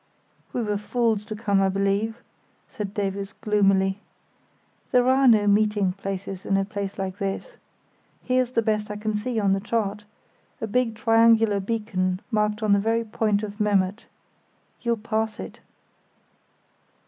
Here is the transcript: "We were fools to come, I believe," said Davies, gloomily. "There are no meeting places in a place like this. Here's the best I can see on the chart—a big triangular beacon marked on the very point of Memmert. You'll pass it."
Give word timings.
"We 0.51 0.63
were 0.63 0.79
fools 0.79 1.25
to 1.25 1.35
come, 1.35 1.61
I 1.61 1.69
believe," 1.69 2.23
said 2.67 2.91
Davies, 2.95 3.35
gloomily. 3.39 3.99
"There 4.91 5.07
are 5.07 5.27
no 5.27 5.45
meeting 5.45 5.93
places 5.93 6.43
in 6.43 6.57
a 6.57 6.65
place 6.65 6.97
like 6.97 7.19
this. 7.19 7.55
Here's 8.23 8.49
the 8.53 8.63
best 8.63 8.89
I 8.89 8.95
can 8.95 9.13
see 9.15 9.39
on 9.39 9.53
the 9.53 9.59
chart—a 9.59 10.65
big 10.65 10.95
triangular 10.95 11.59
beacon 11.59 12.19
marked 12.31 12.63
on 12.63 12.73
the 12.73 12.79
very 12.79 13.03
point 13.03 13.43
of 13.43 13.59
Memmert. 13.59 14.07
You'll 14.81 14.97
pass 14.97 15.39
it." 15.39 15.59